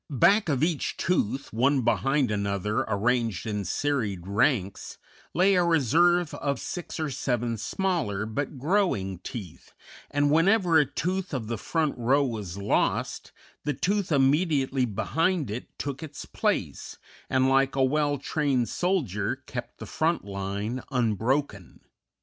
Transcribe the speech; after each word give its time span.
Back 0.09 0.49
of 0.49 0.63
each 0.63 0.97
tooth, 0.97 1.53
one 1.53 1.81
behind 1.83 2.31
another 2.31 2.79
arranged 2.87 3.45
in 3.45 3.63
serried 3.65 4.25
ranks, 4.25 4.97
lay 5.31 5.53
a 5.53 5.63
reserve 5.63 6.33
of 6.33 6.59
six 6.59 6.99
or 6.99 7.11
seven 7.11 7.55
smaller, 7.55 8.25
but 8.25 8.57
growing 8.57 9.19
teeth, 9.19 9.73
and 10.09 10.31
whenever 10.31 10.79
a 10.79 10.87
tooth 10.87 11.35
of 11.35 11.45
the 11.45 11.57
front 11.59 11.95
row 11.99 12.23
was 12.25 12.57
lost, 12.57 13.31
the 13.63 13.75
tooth 13.75 14.11
immediately 14.11 14.85
behind 14.85 15.51
it 15.51 15.69
took 15.77 16.01
its 16.01 16.25
place, 16.25 16.97
and 17.29 17.47
like 17.47 17.75
a 17.75 17.83
well 17.83 18.17
trained 18.17 18.69
soldier 18.69 19.43
kept 19.45 19.77
the 19.77 19.85
front 19.85 20.25
line 20.25 20.81
unbroken. 20.89 21.79